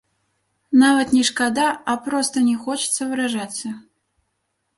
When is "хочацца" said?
2.65-3.01